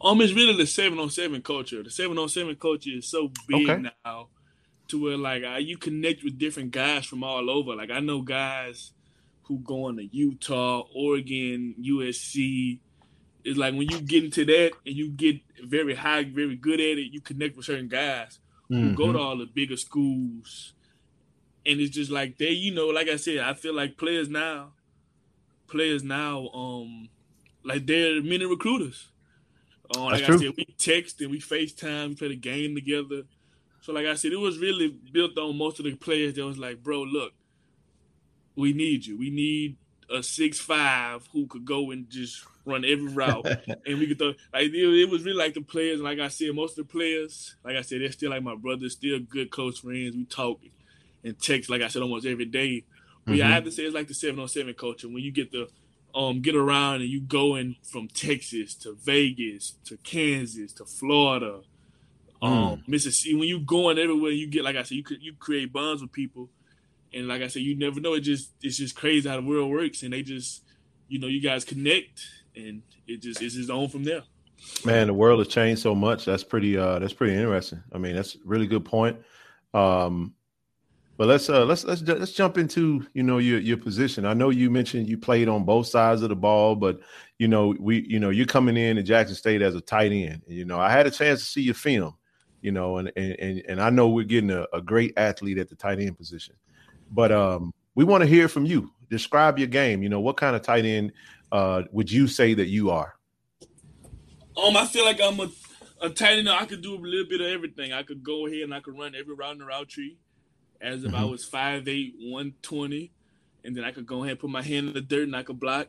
[0.00, 1.82] Um, it's really the seven on seven culture.
[1.82, 3.90] The seven on seven culture is so big okay.
[4.04, 4.28] now,
[4.88, 7.74] to where like uh, you connect with different guys from all over.
[7.74, 8.92] Like I know guys
[9.42, 12.78] who going to Utah, Oregon, USC.
[13.42, 16.98] It's like when you get into that and you get very high, very good at
[16.98, 18.38] it, you connect with certain guys
[18.70, 18.90] mm-hmm.
[18.90, 19.26] who go to mm-hmm.
[19.26, 20.72] all the bigger schools,
[21.66, 24.72] and it's just like they, you know, like I said, I feel like players now,
[25.68, 27.08] players now, um,
[27.64, 29.09] like they're mini recruiters.
[29.96, 33.22] Uh, like I said, we text and we FaceTime, we play the game together.
[33.80, 36.58] So like I said, it was really built on most of the players that was
[36.58, 37.32] like, bro, look,
[38.54, 39.18] we need you.
[39.18, 39.76] We need
[40.12, 43.46] a six five who could go and just run every route,
[43.86, 44.34] and we could throw.
[44.52, 46.00] Like it, it, was really like the players.
[46.00, 48.54] And like I said, most of the players, like I said, they're still like my
[48.54, 50.14] brothers, still good close friends.
[50.14, 50.60] We talk
[51.24, 52.84] and text, like I said, almost every day.
[53.26, 53.34] Mm-hmm.
[53.34, 55.52] yeah, I have to say it's like the seven on seven culture when you get
[55.52, 55.68] the
[56.14, 61.60] um get around and you going from Texas to Vegas to Kansas to Florida,
[62.42, 62.88] um mm.
[62.88, 63.34] Mississippi.
[63.34, 66.12] When you going everywhere, you get like I said, you could you create bonds with
[66.12, 66.50] people
[67.12, 68.14] and like I said, you never know.
[68.14, 70.62] It just it's just crazy how the world works, and they just
[71.08, 72.20] you know you guys connect,
[72.54, 74.22] and it just it's just on from there.
[74.84, 76.24] Man, the world has changed so much.
[76.24, 77.82] That's pretty uh that's pretty interesting.
[77.92, 79.18] I mean, that's really good point.
[79.74, 80.34] Um
[81.20, 84.24] but let's uh let's let's let's jump into you know your your position.
[84.24, 86.98] I know you mentioned you played on both sides of the ball, but
[87.38, 90.40] you know we you know you're coming in at Jackson State as a tight end.
[90.46, 92.14] You know I had a chance to see your film,
[92.62, 95.74] you know, and and and I know we're getting a, a great athlete at the
[95.74, 96.54] tight end position.
[97.10, 98.90] But um, we want to hear from you.
[99.10, 100.02] Describe your game.
[100.02, 101.12] You know, what kind of tight end
[101.52, 103.14] uh, would you say that you are?
[104.56, 105.50] Um, I feel like I'm a,
[106.00, 106.48] a tight end.
[106.48, 107.92] I could do a little bit of everything.
[107.92, 110.16] I could go ahead and I could run every route in the route tree
[110.80, 111.20] as if mm-hmm.
[111.20, 113.12] I was 5'8", 120.
[113.64, 115.42] And then I could go ahead and put my hand in the dirt and I
[115.42, 115.88] could block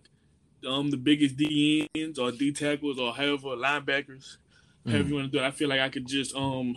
[0.68, 4.38] um, the biggest D ends or D tackles or however linebackers,
[4.86, 4.92] mm.
[4.92, 5.48] however you want to do it.
[5.48, 6.76] I feel like I could just um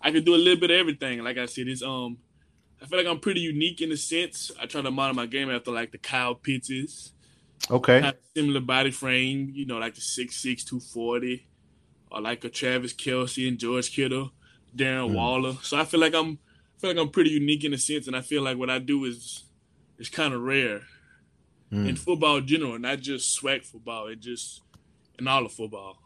[0.00, 1.22] I could do a little bit of everything.
[1.22, 2.18] Like I said, it's um
[2.82, 4.50] I feel like I'm pretty unique in a sense.
[4.60, 7.12] I try to model my game after like the Kyle Pittses.
[7.70, 8.12] Okay.
[8.36, 11.46] similar body frame, you know, like the 6'6", 240,
[12.10, 14.32] or like a Travis Kelce and George Kittle,
[14.76, 15.14] Darren mm.
[15.14, 15.54] Waller.
[15.62, 16.40] So I feel like I'm
[16.82, 19.04] feel like I'm pretty unique in a sense, and I feel like what I do
[19.04, 19.44] is
[19.98, 20.80] is kind of rare
[21.72, 21.88] mm.
[21.88, 24.08] in football in general, not just SWAC football.
[24.08, 24.62] It just
[25.18, 25.98] in all of football.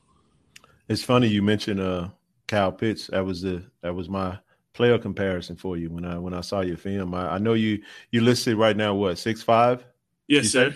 [0.89, 2.09] It's funny you mentioned uh
[2.47, 3.07] Kyle Pitts.
[3.07, 4.39] That was the that was my
[4.75, 7.15] player comparison for you when I when I saw your film.
[7.15, 9.83] I, I know you you listed right now what six five?
[10.29, 10.75] Yes, sir.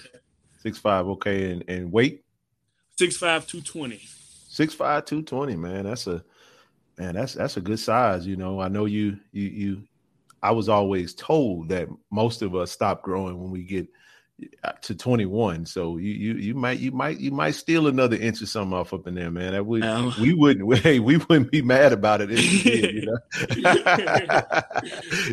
[0.60, 2.24] Six five, okay, and and weight?
[2.98, 4.00] Six five two twenty.
[4.48, 5.84] Six five two twenty, man.
[5.84, 6.24] That's a
[6.96, 8.26] man, that's that's a good size.
[8.26, 9.82] You know, I know you you you
[10.42, 13.88] I was always told that most of us stop growing when we get
[14.82, 15.66] to 21.
[15.66, 18.94] So you you you might you might you might steal another inch or something off
[18.94, 19.52] up in there, man.
[19.52, 22.94] That would um, we wouldn't hey, we wouldn't be mad about it if we did,
[22.94, 23.22] you know.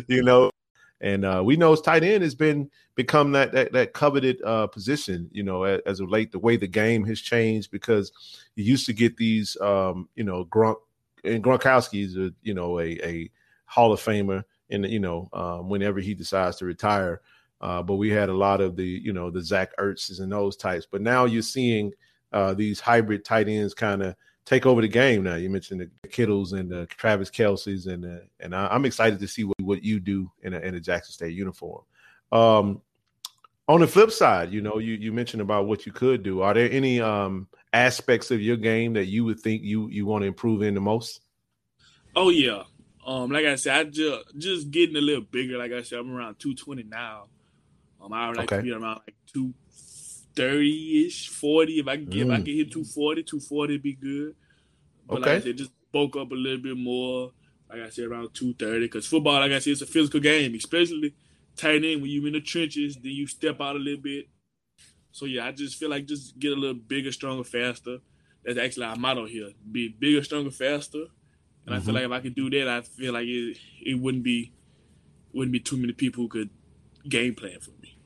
[0.08, 0.50] you know,
[1.00, 4.66] and uh, we know it's tight end has been become that that, that coveted uh,
[4.66, 6.32] position, you know, as, as, of late.
[6.32, 8.12] The way the game has changed because
[8.56, 10.76] you used to get these, um, you know, Gronk
[11.24, 13.30] and Gronkowski is a you know a a
[13.64, 17.20] Hall of Famer, and you know um, whenever he decides to retire.
[17.60, 20.56] Uh, but we had a lot of the, you know, the Zach Ertzes and those
[20.56, 20.86] types.
[20.88, 21.92] But now you're seeing
[22.32, 25.24] uh, these hybrid tight ends kind of take over the game.
[25.24, 29.18] Now you mentioned the Kittles and the Travis Kelce's and uh, and I, am excited
[29.20, 31.82] to see what, what you do in a, in a Jackson State uniform.
[32.32, 32.80] Um,
[33.68, 36.40] on the flip side, you know, you you mentioned about what you could do.
[36.40, 40.22] Are there any um, aspects of your game that you would think you you want
[40.22, 41.20] to improve in the most?
[42.16, 42.62] Oh yeah.
[43.08, 45.56] Um, like I said, I just just getting a little bigger.
[45.56, 47.24] Like I said, I'm around 220 now.
[48.02, 48.56] Um, I would like okay.
[48.58, 49.54] to be around like two
[50.36, 51.80] thirty ish, forty.
[51.80, 52.26] If I can get, mm.
[52.26, 52.44] if I mm.
[52.44, 54.36] can hit 240, 240 would be good.
[55.06, 55.24] But okay.
[55.24, 57.32] like I said, just bulk up a little bit more.
[57.70, 58.84] Like I said, around two thirty.
[58.84, 61.14] Because football, like I said, it's a physical game, especially
[61.56, 62.96] tight end when you're in the trenches.
[62.96, 64.26] Then you step out a little bit.
[65.12, 68.00] So yeah, I just feel like just get a little bigger, stronger, faster.
[68.44, 71.04] That's actually our motto here: be bigger, stronger, faster.
[71.68, 71.82] And mm-hmm.
[71.82, 71.94] I feel mm-hmm.
[71.94, 74.52] like if I could do that, I feel like it it wouldn't be
[75.34, 76.50] wouldn't be too many people who could
[77.08, 77.96] game plan for me.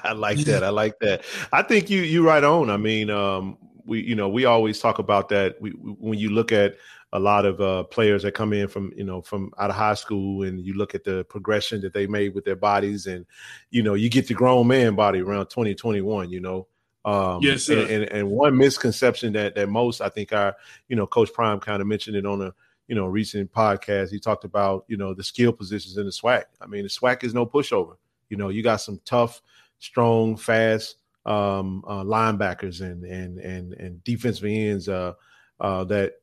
[0.05, 0.65] I like that.
[0.65, 1.23] I like that.
[1.53, 2.69] I think you you right on.
[2.69, 5.61] I mean, um, we you know we always talk about that.
[5.61, 6.77] We, when you look at
[7.13, 9.95] a lot of uh, players that come in from you know from out of high
[9.95, 13.25] school, and you look at the progression that they made with their bodies, and
[13.71, 16.31] you know you get the grown man body around twenty twenty one.
[16.31, 16.67] You know,
[17.05, 17.81] um, yes, sir.
[17.81, 20.57] And, and, and one misconception that that most I think our
[20.89, 22.55] you know Coach Prime kind of mentioned it on a
[22.89, 24.11] you know recent podcast.
[24.11, 26.45] He talked about you know the skill positions in the SWAC.
[26.61, 27.97] I mean, the SWAC is no pushover.
[28.29, 29.43] You know, you got some tough,
[29.79, 35.15] strong, fast um, uh, linebackers and and and and defensive ends uh,
[35.61, 36.15] uh, that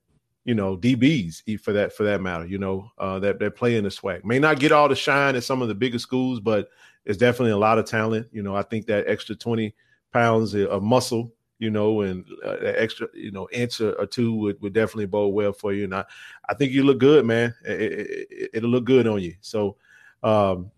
[0.46, 2.46] you know DBs for that for that matter.
[2.46, 5.36] You know uh, that that play in the SWAC may not get all the shine
[5.36, 6.70] at some of the bigger schools, but
[7.06, 8.28] it's definitely a lot of talent.
[8.32, 9.76] You know, I think that extra twenty
[10.12, 14.74] pounds of muscle you know, and uh, extra, you know, inch or, two would, would
[14.74, 15.86] definitely bode well for you.
[15.86, 16.06] And I,
[16.48, 17.54] I think you look good, man.
[17.66, 19.36] It, will it, look good on you.
[19.42, 19.78] So,
[20.24, 20.72] um,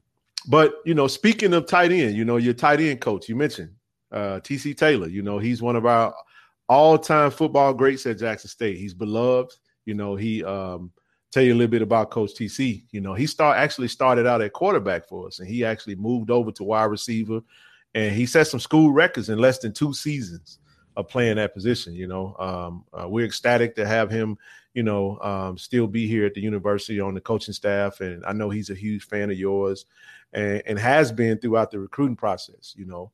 [0.48, 3.72] but you know, speaking of tight end, you know, your tight end coach, you mentioned
[4.12, 5.08] uh, TC Taylor.
[5.08, 6.13] You know, he's one of our
[6.70, 8.78] all-time football greats at Jackson State.
[8.78, 9.54] He's beloved.
[9.86, 10.92] You know, he um,
[11.32, 12.86] tell you a little bit about Coach TC.
[12.92, 16.32] You know, he start actually started out at quarterback for us, and he actually moved
[16.32, 17.42] over to wide receiver,
[18.00, 20.60] and he set some school records in less than two seasons
[20.96, 21.94] of playing that position.
[21.94, 24.38] You know, um, uh, we're ecstatic to have him,
[24.74, 28.32] you know, um, still be here at the university on the coaching staff, and I
[28.32, 29.86] know he's a huge fan of yours,
[30.32, 32.74] and, and has been throughout the recruiting process.
[32.78, 33.12] You know,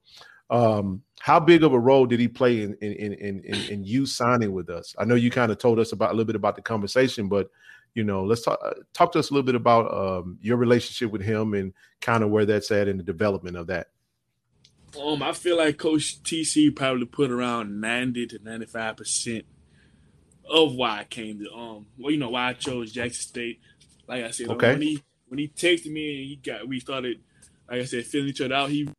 [0.52, 4.06] um, how big of a role did he play in in in in, in you
[4.06, 4.94] signing with us?
[5.00, 7.50] I know you kind of told us about a little bit about the conversation, but
[7.96, 11.12] you know, let's talk uh, talk to us a little bit about um, your relationship
[11.12, 13.88] with him and kind of where that's at in the development of that.
[15.02, 19.46] Um, I feel like Coach TC probably put around ninety to ninety five percent
[20.50, 23.60] of why I came to um, well, you know, why I chose Jackson State.
[24.08, 24.72] Like I said, okay.
[24.72, 27.20] when he when he texted me and he got we started,
[27.70, 28.70] like I said, feeling each other out.
[28.70, 28.90] He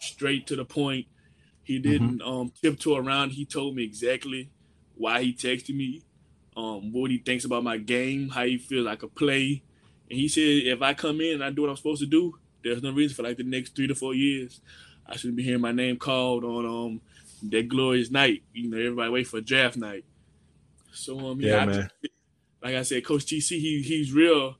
[0.00, 1.06] straight to the point.
[1.62, 1.90] He mm-hmm.
[1.90, 2.28] didn't mm-hmm.
[2.28, 3.30] um tiptoe around.
[3.30, 4.50] He told me exactly
[4.94, 6.02] why he texted me,
[6.56, 9.62] um, what he thinks about my game, how he feels I could play.
[10.10, 12.38] And he said if I come in and I do what I'm supposed to do,
[12.62, 14.60] there's no reason for like the next three to four years
[15.06, 17.00] I shouldn't be hearing my name called on um
[17.50, 18.42] that glorious night.
[18.52, 20.04] You know, everybody wait for draft night.
[20.92, 21.90] So um yeah, yeah man.
[22.04, 22.08] I,
[22.66, 24.56] like I said, Coach TC, he he's real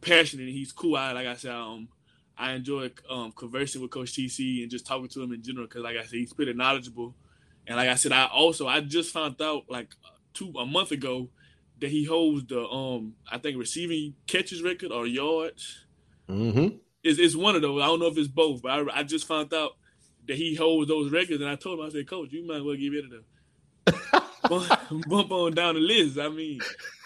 [0.00, 0.44] passionate.
[0.44, 0.96] And he's cool.
[0.96, 1.88] I like I said, um,
[2.36, 5.82] I enjoy um conversing with Coach TC and just talking to him in general because,
[5.82, 7.14] like I said, he's pretty knowledgeable.
[7.66, 9.88] And like I said, I also I just found out like
[10.34, 11.28] two a month ago
[11.80, 15.86] that he holds the um I think receiving catches record or yards.
[16.28, 17.82] Mm-hmm it's, it's one of those.
[17.82, 19.72] I don't know if it's both, but I, I just found out
[20.26, 22.62] that he holds those records, and I told him, I said, Coach, you might as
[22.62, 26.18] well give it a bump, bump on down the list.
[26.18, 26.60] I mean,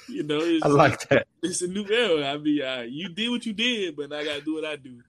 [0.09, 1.27] you know, I like that.
[1.43, 2.33] It's a new era.
[2.33, 4.77] I mean, uh, you did what you did, but I got to do what I
[4.77, 5.01] do.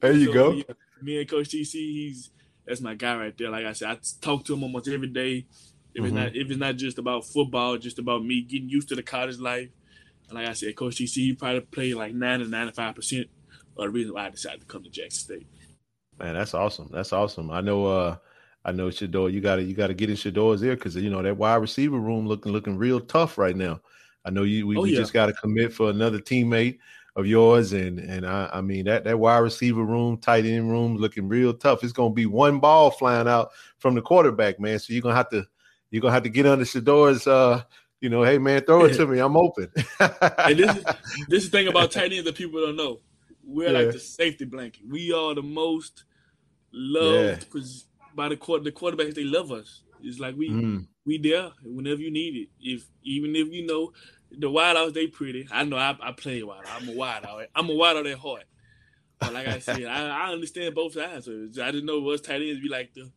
[0.00, 0.52] There you so, go.
[0.52, 0.64] Me,
[1.02, 2.30] me, and Coach TC, he's
[2.66, 3.50] that's my guy right there.
[3.50, 5.46] Like I said, I talk to him almost every day.
[5.94, 6.04] If mm-hmm.
[6.04, 9.02] it's not if it's not just about football, just about me getting used to the
[9.02, 9.70] college life.
[10.28, 13.28] And like I said, Coach TC, he probably played like nine to ninety five percent
[13.84, 15.46] the reason why I decided to come to Jackson State.
[16.18, 16.88] Man, that's awesome.
[16.92, 17.50] That's awesome.
[17.50, 17.86] I know.
[17.86, 18.16] uh
[18.66, 19.32] I know Shedeur.
[19.32, 21.56] You got to you got to get in Shedeur's ear because you know that wide
[21.56, 23.80] receiver room looking looking real tough right now.
[24.24, 24.66] I know you.
[24.66, 24.98] We, oh, we yeah.
[24.98, 26.78] just got to commit for another teammate
[27.14, 30.96] of yours, and and I, I mean that that wide receiver room, tight end room
[30.96, 31.84] looking real tough.
[31.84, 34.80] It's gonna be one ball flying out from the quarterback, man.
[34.80, 35.46] So you're gonna have to
[35.92, 37.62] you're gonna have to get under Shedeur's uh
[38.00, 39.20] you know, hey man, throw it to me.
[39.20, 39.70] I'm open.
[40.00, 40.84] and this is
[41.28, 42.98] this is the thing about tight ends that people don't know.
[43.46, 43.78] We're yeah.
[43.78, 44.82] like the safety blanket.
[44.90, 46.04] We are the most
[46.72, 47.62] loved yeah.
[48.14, 48.64] by the quarter.
[48.64, 49.82] The quarterbacks they love us.
[50.02, 50.86] It's like we mm.
[51.04, 52.48] we there whenever you need it.
[52.60, 53.92] If even if you know
[54.30, 55.46] the wideouts, they pretty.
[55.50, 56.64] I know I, I play wide.
[56.68, 57.46] I'm a wideout.
[57.54, 58.44] I'm a wideout at heart.
[59.18, 61.28] But like I said, I, I understand both sides.
[61.58, 63.10] I just know us tight ends be like the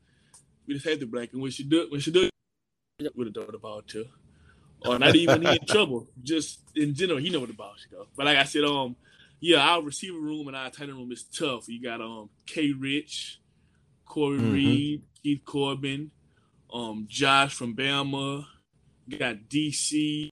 [0.68, 1.39] we just have the safety blanket.
[1.39, 2.30] When she do when she do
[3.15, 4.06] with a throw the ball too.
[4.86, 6.08] Or not even in trouble.
[6.24, 8.08] Just in general, he know what the ball should go.
[8.15, 8.96] But like I said, um
[9.39, 11.67] yeah, our receiver room and our tight end room is tough.
[11.67, 13.39] You got um K Rich,
[14.06, 14.54] Corey mm-hmm.
[14.54, 16.12] Reed, Keith Corbin,
[16.73, 18.45] um Josh from Bama,
[19.08, 20.30] you got DC,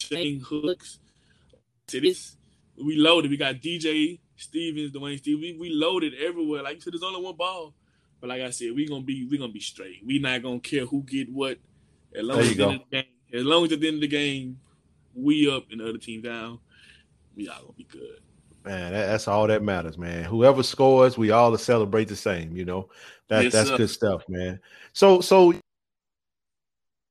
[0.00, 0.98] Shane Hooks.
[1.88, 2.36] To this,
[2.76, 3.30] we loaded.
[3.30, 5.42] We got DJ Stevens, Dwayne Stevens.
[5.42, 6.62] We, we loaded everywhere.
[6.62, 7.74] Like you said, there's only one ball.
[8.20, 10.04] But like I said, we gonna be we gonna be straight.
[10.06, 11.58] We not gonna care who get what.
[12.14, 14.00] As long as, the end of the game, as long as at the end of
[14.00, 14.60] the game,
[15.14, 16.58] we up and the other team down,
[17.36, 18.20] we all gonna be good.
[18.64, 20.24] Man, that, that's all that matters, man.
[20.24, 22.54] Whoever scores, we all celebrate the same.
[22.56, 22.88] You know,
[23.28, 23.76] that yes, that's sir.
[23.78, 24.60] good stuff, man.
[24.92, 25.54] So, so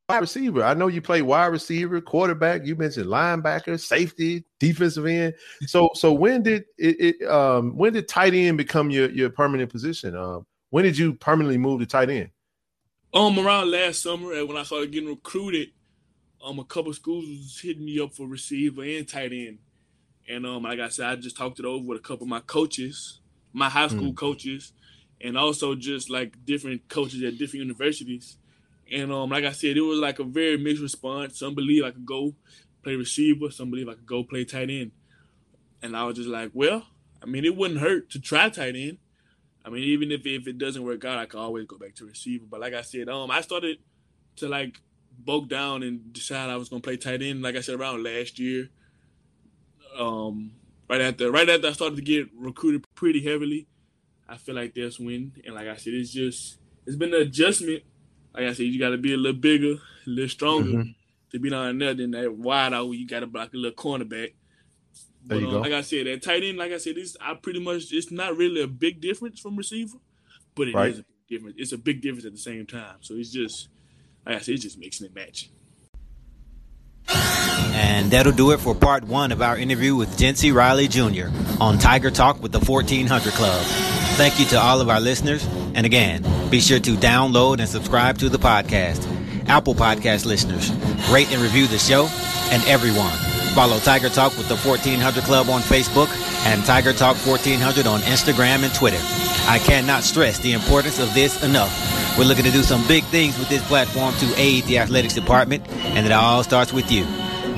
[0.10, 0.64] wide receiver.
[0.64, 2.66] I know you play wide receiver, quarterback.
[2.66, 5.36] You mentioned linebacker, safety, defensive end.
[5.68, 7.20] So, so when did it?
[7.22, 10.16] it um, when did tight end become your your permanent position?
[10.16, 12.30] Um, when did you permanently move to tight end?
[13.14, 15.70] Um, around last summer, when I started getting recruited,
[16.44, 19.60] um, a couple schools was hitting me up for receiver and tight end.
[20.30, 22.42] And um, like I said, I just talked it over with a couple of my
[22.42, 23.20] coaches,
[23.52, 24.16] my high school mm.
[24.16, 24.74] coaches,
[25.20, 28.38] and also just like different coaches at different universities.
[28.92, 31.40] And um, like I said, it was like a very mixed response.
[31.40, 32.36] Some believe I could go
[32.84, 34.92] play receiver, some believe I could go play tight end.
[35.82, 36.86] And I was just like, well,
[37.24, 39.00] I mean, it wouldn't hurt to try tight end.
[39.66, 42.06] I mean, even if, if it doesn't work out, I could always go back to
[42.06, 42.46] receiver.
[42.50, 43.78] But like I said, um, I started
[44.38, 44.80] to like
[45.18, 47.42] bulk down and decide I was gonna play tight end.
[47.42, 48.70] Like I said, around last year,
[50.00, 50.52] um,
[50.90, 53.68] right after right after I started to get recruited pretty heavily,
[54.28, 57.84] I feel like that's when and like I said, it's just it's been an adjustment
[58.34, 60.92] like I said, you got to be a little bigger, a little stronger mm-hmm.
[61.32, 63.76] to be down there than that wide out where you got to block a little
[63.76, 64.34] cornerback.
[65.26, 65.60] But, there you uh, go.
[65.60, 68.38] Like I said, that tight end, like I said, it's I pretty much it's not
[68.38, 69.98] really a big difference from receiver,
[70.56, 70.92] but it right.
[70.92, 71.56] is a difference.
[71.58, 72.98] It's a big difference at the same time.
[73.02, 73.70] So it's just
[74.26, 75.50] like I said, it's just mixing and matching.
[77.74, 81.28] And that'll do it for part one of our interview with Jency Riley Jr.
[81.62, 83.62] on Tiger Talk with the 1400 Club.
[84.18, 85.48] Thank you to all of our listeners.
[85.76, 89.08] And again, be sure to download and subscribe to the podcast.
[89.48, 90.72] Apple Podcast listeners,
[91.10, 92.08] rate and review the show.
[92.52, 93.12] And everyone,
[93.56, 96.10] follow Tiger Talk with the 1400 Club on Facebook
[96.46, 99.00] and Tiger Talk 1400 on Instagram and Twitter.
[99.48, 102.18] I cannot stress the importance of this enough.
[102.18, 105.68] We're looking to do some big things with this platform to aid the athletics department,
[105.70, 107.06] and it all starts with you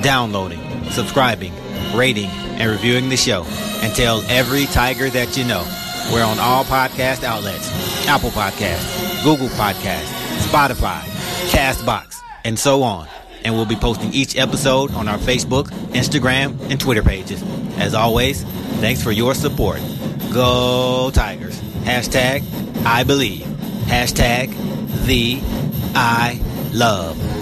[0.02, 1.52] downloading, subscribing,
[1.94, 3.44] rating, and reviewing the show.
[3.82, 5.64] And tell every Tiger that you know.
[6.12, 7.70] We're on all podcast outlets
[8.06, 10.12] Apple Podcasts, Google Podcasts,
[10.48, 11.00] Spotify,
[11.50, 13.08] Castbox, and so on.
[13.44, 17.42] And we'll be posting each episode on our Facebook, Instagram, and Twitter pages.
[17.78, 18.42] As always,
[18.80, 19.80] thanks for your support.
[20.32, 21.60] Go Tigers.
[21.84, 22.44] Hashtag
[22.84, 23.46] I believe.
[23.86, 24.50] Hashtag
[25.06, 25.40] the
[25.94, 26.40] I
[26.72, 27.41] love.